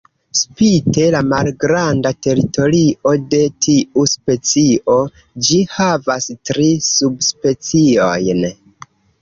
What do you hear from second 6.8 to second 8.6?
subspeciojn.